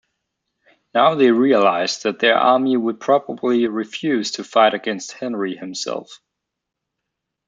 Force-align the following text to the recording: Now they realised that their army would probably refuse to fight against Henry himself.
Now 0.95 1.13
they 1.13 1.29
realised 1.29 2.01
that 2.01 2.17
their 2.17 2.35
army 2.35 2.75
would 2.75 2.99
probably 2.99 3.67
refuse 3.67 4.31
to 4.31 4.43
fight 4.43 4.73
against 4.73 5.11
Henry 5.11 5.55
himself. 5.55 6.21